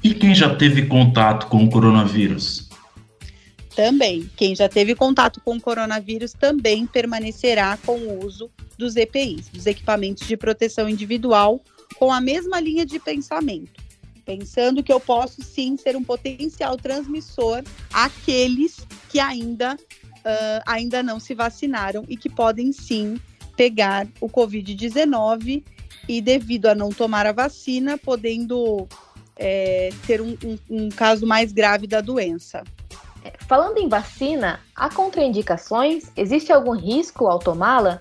E 0.00 0.14
quem 0.14 0.32
já 0.32 0.54
teve 0.54 0.86
contato 0.86 1.48
com 1.48 1.64
o 1.64 1.68
coronavírus? 1.68 2.63
Também. 3.74 4.30
Quem 4.36 4.54
já 4.54 4.68
teve 4.68 4.94
contato 4.94 5.40
com 5.40 5.56
o 5.56 5.60
coronavírus 5.60 6.32
também 6.32 6.86
permanecerá 6.86 7.76
com 7.84 7.98
o 7.98 8.24
uso 8.24 8.50
dos 8.78 8.94
EPIs, 8.94 9.48
dos 9.48 9.66
equipamentos 9.66 10.26
de 10.26 10.36
proteção 10.36 10.88
individual, 10.88 11.60
com 11.96 12.12
a 12.12 12.20
mesma 12.20 12.60
linha 12.60 12.86
de 12.86 12.98
pensamento. 12.98 13.82
Pensando 14.24 14.82
que 14.82 14.92
eu 14.92 15.00
posso 15.00 15.42
sim 15.42 15.76
ser 15.76 15.96
um 15.96 16.04
potencial 16.04 16.76
transmissor 16.76 17.62
àqueles 17.92 18.86
que 19.10 19.18
ainda, 19.18 19.74
uh, 19.74 20.62
ainda 20.64 21.02
não 21.02 21.20
se 21.20 21.34
vacinaram 21.34 22.04
e 22.08 22.16
que 22.16 22.30
podem 22.30 22.72
sim 22.72 23.20
pegar 23.56 24.06
o 24.20 24.28
Covid-19 24.28 25.62
e, 26.08 26.20
devido 26.20 26.66
a 26.66 26.74
não 26.74 26.90
tomar 26.90 27.26
a 27.26 27.32
vacina, 27.32 27.98
podendo 27.98 28.88
é, 29.36 29.90
ter 30.06 30.20
um, 30.20 30.36
um, 30.44 30.58
um 30.70 30.88
caso 30.88 31.26
mais 31.26 31.52
grave 31.52 31.86
da 31.86 32.00
doença. 32.00 32.62
Falando 33.46 33.78
em 33.78 33.88
vacina, 33.88 34.60
há 34.74 34.88
contraindicações? 34.90 36.04
Existe 36.16 36.52
algum 36.52 36.72
risco 36.72 37.26
ao 37.26 37.38
tomá-la? 37.38 38.00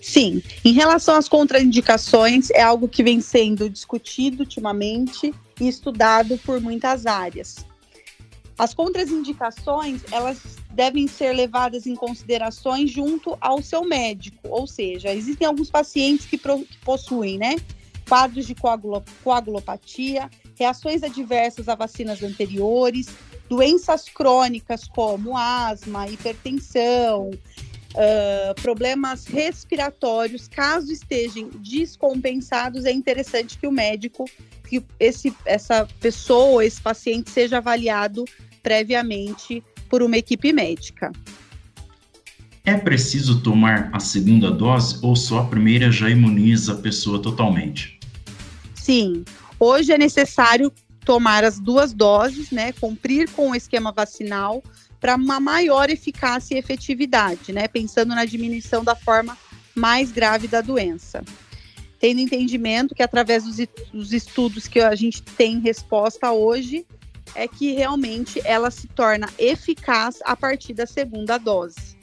Sim, 0.00 0.42
em 0.64 0.72
relação 0.72 1.14
às 1.14 1.28
contraindicações, 1.28 2.50
é 2.50 2.62
algo 2.62 2.88
que 2.88 3.02
vem 3.02 3.20
sendo 3.20 3.68
discutido 3.68 4.40
ultimamente 4.40 5.32
e 5.60 5.68
estudado 5.68 6.38
por 6.38 6.60
muitas 6.60 7.06
áreas. 7.06 7.64
As 8.58 8.74
contraindicações, 8.74 10.02
elas 10.10 10.58
devem 10.70 11.06
ser 11.06 11.32
levadas 11.32 11.86
em 11.86 11.94
considerações 11.94 12.90
junto 12.90 13.36
ao 13.40 13.62
seu 13.62 13.84
médico, 13.84 14.48
ou 14.48 14.66
seja, 14.66 15.14
existem 15.14 15.46
alguns 15.46 15.70
pacientes 15.70 16.26
que, 16.26 16.36
que 16.36 16.78
possuem, 16.84 17.38
né, 17.38 17.56
quadros 18.08 18.46
de 18.46 18.54
coagulo, 18.54 19.02
coagulopatia, 19.22 20.28
reações 20.56 21.02
adversas 21.02 21.68
a 21.68 21.74
vacinas 21.74 22.22
anteriores, 22.22 23.08
doenças 23.50 24.04
crônicas 24.04 24.86
como 24.86 25.36
asma, 25.36 26.08
hipertensão, 26.08 27.30
uh, 27.30 28.54
problemas 28.62 29.26
respiratórios, 29.26 30.46
caso 30.46 30.92
estejam 30.92 31.50
descompensados, 31.58 32.84
é 32.84 32.92
interessante 32.92 33.58
que 33.58 33.66
o 33.66 33.72
médico, 33.72 34.24
que 34.68 34.80
esse, 35.00 35.34
essa 35.44 35.84
pessoa, 35.98 36.64
esse 36.64 36.80
paciente 36.80 37.28
seja 37.28 37.58
avaliado 37.58 38.24
previamente 38.62 39.64
por 39.88 40.00
uma 40.00 40.16
equipe 40.16 40.52
médica. 40.52 41.10
É 42.64 42.76
preciso 42.76 43.42
tomar 43.42 43.90
a 43.92 43.98
segunda 43.98 44.48
dose 44.48 45.00
ou 45.02 45.16
só 45.16 45.40
a 45.40 45.44
primeira 45.46 45.90
já 45.90 46.08
imuniza 46.08 46.74
a 46.74 46.76
pessoa 46.76 47.20
totalmente? 47.20 47.98
Sim, 48.76 49.24
hoje 49.58 49.92
é 49.92 49.98
necessário 49.98 50.70
tomar 51.04 51.44
as 51.44 51.58
duas 51.58 51.92
doses, 51.92 52.50
né, 52.50 52.72
cumprir 52.72 53.30
com 53.30 53.50
o 53.50 53.54
esquema 53.54 53.92
vacinal 53.92 54.62
para 55.00 55.16
uma 55.16 55.40
maior 55.40 55.88
eficácia 55.88 56.54
e 56.54 56.58
efetividade, 56.58 57.52
né, 57.52 57.66
pensando 57.66 58.14
na 58.14 58.24
diminuição 58.24 58.84
da 58.84 58.94
forma 58.94 59.36
mais 59.74 60.12
grave 60.12 60.46
da 60.46 60.60
doença. 60.60 61.22
Tendo 61.98 62.20
entendimento 62.20 62.94
que 62.94 63.02
através 63.02 63.44
dos, 63.44 63.56
dos 63.92 64.12
estudos 64.12 64.66
que 64.68 64.80
a 64.80 64.94
gente 64.94 65.22
tem 65.22 65.58
resposta 65.60 66.32
hoje, 66.32 66.86
é 67.34 67.46
que 67.46 67.72
realmente 67.72 68.40
ela 68.44 68.70
se 68.70 68.88
torna 68.88 69.28
eficaz 69.38 70.18
a 70.24 70.34
partir 70.34 70.74
da 70.74 70.86
segunda 70.86 71.38
dose. 71.38 71.99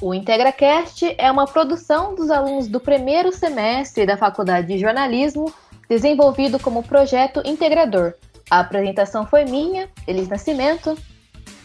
O 0.00 0.12
IntegraCast 0.12 1.14
é 1.16 1.30
uma 1.30 1.46
produção 1.46 2.16
dos 2.16 2.32
alunos 2.32 2.66
do 2.66 2.80
primeiro 2.80 3.30
semestre 3.30 4.04
da 4.04 4.16
Faculdade 4.16 4.66
de 4.66 4.76
Jornalismo, 4.76 5.54
desenvolvido 5.88 6.58
como 6.58 6.82
projeto 6.82 7.40
integrador 7.44 8.12
A 8.50 8.60
apresentação 8.60 9.24
foi 9.24 9.44
minha, 9.44 9.88
Elis 10.08 10.28
Nascimento. 10.28 10.98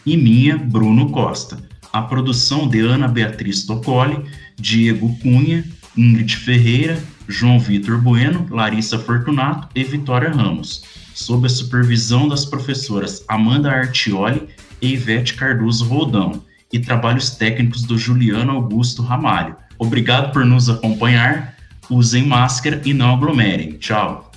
E 0.04 0.16
minha, 0.16 0.56
Bruno 0.56 1.10
Costa. 1.10 1.58
A 1.92 2.02
produção 2.02 2.68
de 2.68 2.80
Ana 2.80 3.08
Beatriz 3.08 3.66
Tocoli, 3.66 4.24
Diego 4.56 5.16
Cunha, 5.18 5.64
Ingrid 5.96 6.36
Ferreira, 6.36 7.02
João 7.26 7.58
Vitor 7.58 8.00
Bueno, 8.00 8.46
Larissa 8.50 8.98
Fortunato 8.98 9.68
e 9.74 9.82
Vitória 9.82 10.30
Ramos, 10.30 10.84
sob 11.12 11.46
a 11.46 11.50
supervisão 11.50 12.28
das 12.28 12.44
professoras 12.44 13.24
Amanda 13.26 13.70
Artioli 13.70 14.48
e 14.80 14.92
Ivete 14.92 15.34
Cardoso 15.34 15.86
Roldão, 15.86 16.42
e 16.72 16.78
trabalhos 16.78 17.30
técnicos 17.30 17.82
do 17.82 17.96
Juliano 17.98 18.52
Augusto 18.52 19.02
Ramalho. 19.02 19.56
Obrigado 19.78 20.32
por 20.32 20.44
nos 20.44 20.68
acompanhar. 20.68 21.56
Usem 21.88 22.26
máscara 22.26 22.80
e 22.84 22.92
não 22.92 23.14
aglomerem. 23.14 23.72
Tchau. 23.78 24.30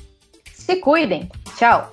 Se 0.54 0.76
cuidem. 0.78 1.28
Tchau. 1.58 1.92